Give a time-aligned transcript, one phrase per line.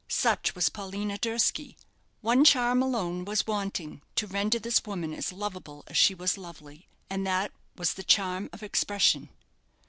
[0.09, 1.77] Such was Paulina Durski.
[2.21, 6.87] One charm alone was wanting to render this woman as lovable as she was lovely,
[7.07, 9.29] and that wan the charm of expression.